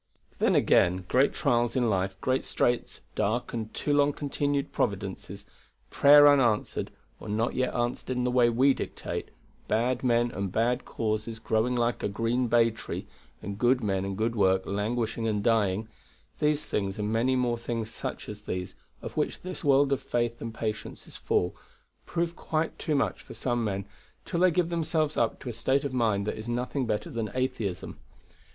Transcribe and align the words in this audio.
Then, 0.39 0.55
again, 0.55 1.05
great 1.07 1.31
trials 1.31 1.75
in 1.75 1.87
life, 1.87 2.19
great 2.21 2.43
straits, 2.43 3.01
dark 3.13 3.53
and 3.53 3.71
too 3.71 3.93
long 3.93 4.13
continued 4.13 4.71
providences, 4.71 5.45
prayer 5.91 6.27
unanswered, 6.27 6.89
or 7.19 7.29
not 7.29 7.53
yet 7.53 7.75
answered 7.75 8.17
in 8.17 8.23
the 8.23 8.31
way 8.31 8.49
we 8.49 8.73
dictate, 8.73 9.29
bad 9.67 10.03
men 10.03 10.31
and 10.31 10.51
bad 10.51 10.85
causes 10.85 11.37
growing 11.37 11.75
like 11.75 12.01
a 12.01 12.09
green 12.09 12.47
bay 12.47 12.71
tree, 12.71 13.05
and 13.43 13.59
good 13.59 13.83
men 13.83 14.03
and 14.03 14.17
good 14.17 14.35
work 14.35 14.63
languishing 14.65 15.27
and 15.27 15.43
dying; 15.43 15.87
these 16.39 16.65
things, 16.65 16.97
and 16.97 17.13
many 17.13 17.35
more 17.35 17.59
things 17.59 17.91
such 17.91 18.27
as 18.27 18.41
these, 18.41 18.73
of 19.03 19.15
which 19.15 19.41
this 19.43 19.63
world 19.63 19.93
of 19.93 20.01
faith 20.01 20.41
and 20.41 20.55
patience 20.55 21.05
is 21.05 21.15
full, 21.15 21.55
prove 22.07 22.35
quite 22.35 22.79
too 22.79 22.95
much 22.95 23.21
for 23.21 23.35
some 23.35 23.63
men 23.63 23.85
till 24.25 24.39
they 24.39 24.49
give 24.49 24.69
themselves 24.69 25.15
up 25.15 25.39
to 25.39 25.47
a 25.47 25.53
state 25.53 25.83
of 25.83 25.93
mind 25.93 26.25
that 26.25 26.39
is 26.39 26.47
nothing 26.47 26.87
better 26.87 27.11
than 27.11 27.29
atheism. 27.35 27.99